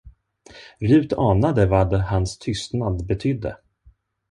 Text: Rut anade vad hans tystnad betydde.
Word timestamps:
Rut 0.81 1.13
anade 1.13 1.65
vad 1.65 1.93
hans 2.01 2.37
tystnad 2.39 3.05
betydde. 3.07 3.57